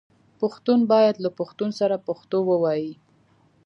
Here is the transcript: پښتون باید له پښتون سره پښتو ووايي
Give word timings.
پښتون 0.39 0.79
باید 0.91 1.15
له 1.25 1.29
پښتون 1.39 1.69
سره 1.79 1.95
پښتو 2.07 2.37
ووايي 2.49 2.93